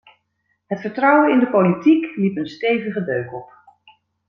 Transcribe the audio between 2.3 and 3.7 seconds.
een stevige deuk op.